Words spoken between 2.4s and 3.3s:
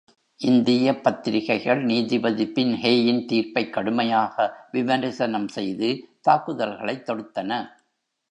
பின்ஹேயின்